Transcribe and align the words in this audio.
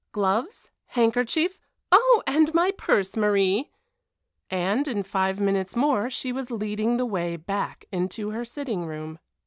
Gloves, 0.13 0.71
handkerchief 0.87 1.59
oh! 1.91 2.23
and 2.25 2.55
my 2.55 2.71
purse, 2.71 3.15
Marie." 3.15 3.69
And 4.49 4.87
in 4.87 5.03
five 5.03 5.39
minutes 5.39 5.75
more 5.75 6.09
she 6.09 6.31
was 6.31 6.49
leading 6.49 6.97
the 6.97 7.05
way 7.05 7.37
back 7.37 7.85
into 7.91 8.31
her 8.31 8.43
sitting 8.43 8.85
room. 8.87 9.19